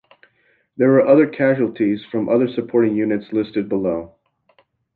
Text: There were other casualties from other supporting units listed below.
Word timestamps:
There 0.77 0.89
were 0.89 1.05
other 1.07 1.27
casualties 1.27 2.03
from 2.11 2.27
other 2.27 2.47
supporting 2.51 2.95
units 2.95 3.31
listed 3.31 3.69
below. 3.69 4.15